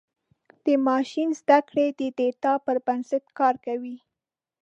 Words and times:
د 0.65 0.67
ماشین 0.87 1.29
زدهکړه 1.39 1.85
د 1.99 2.01
ډیټا 2.17 2.53
پر 2.65 2.77
بنسټ 2.85 3.23
کار 3.39 3.55
کوي. 3.65 3.97